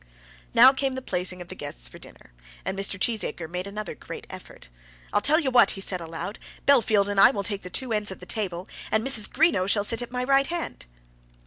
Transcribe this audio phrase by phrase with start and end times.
[0.55, 2.33] Now came the placing of the guests for dinner,
[2.65, 2.99] and Mr.
[2.99, 4.67] Cheesacre made another great effort.
[5.13, 8.09] "I'll tell you what," he said, aloud, "Bellfield and I will take the two ends
[8.09, 9.29] of the table, and Mrs.
[9.29, 10.87] Greenow shall sit at my right hand."